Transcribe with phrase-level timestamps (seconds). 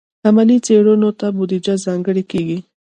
[0.25, 2.59] علمي څیړنو ته بودیجه ځانګړې کیږي.